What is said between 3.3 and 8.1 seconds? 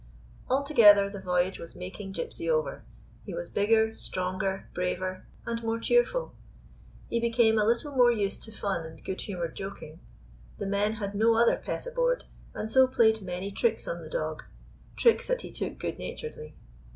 was bigger, stronger, braver and more cheerful. He became a little